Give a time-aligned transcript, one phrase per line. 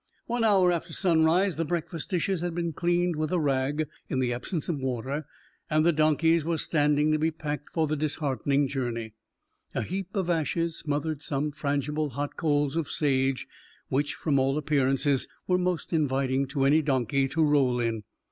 [0.25, 4.33] One hour after sunrise the breakfast dishes had been cleaned with a rag, in the
[4.33, 5.27] absence of water,
[5.69, 9.13] and the donkeys were standing to be packed for the disheartening journey.
[9.75, 13.45] A heap of ashes smothered some fragile hot coals of sage,
[13.89, 18.01] which, from all appearances, were most inviting to any donkey to roll in.